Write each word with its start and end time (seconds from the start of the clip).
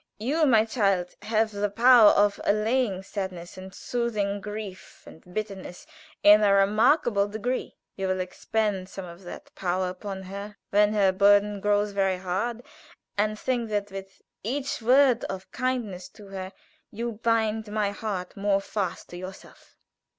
You, 0.17 0.47
my 0.47 0.65
child, 0.65 1.13
have 1.21 1.51
the 1.51 1.69
power 1.69 2.09
of 2.09 2.41
allaying 2.43 3.03
sadness, 3.03 3.55
and 3.55 3.71
soothing 3.71 4.41
grief 4.41 5.03
and 5.05 5.21
bitterness 5.31 5.85
in 6.23 6.41
a 6.41 6.51
remarkable 6.55 7.27
degree. 7.27 7.77
Will 7.97 8.15
you 8.15 8.19
expend 8.19 8.89
some 8.89 9.05
of 9.05 9.21
that 9.25 9.53
power 9.53 9.89
upon 9.89 10.23
her 10.23 10.57
when 10.71 10.93
her 10.93 11.11
burden 11.11 11.59
grows 11.61 11.91
very 11.91 12.17
hard, 12.17 12.63
and 13.15 13.37
think 13.37 13.69
that 13.69 13.91
with 13.91 14.23
each 14.41 14.81
word 14.81 15.23
of 15.25 15.51
kindness 15.51 16.09
to 16.09 16.29
her 16.29 16.51
you 16.89 17.19
bind 17.21 17.71
my 17.71 17.91
heart 17.91 18.35
more 18.35 18.59
fast 18.59 19.07
to 19.09 19.17
yourself?" 19.17 19.77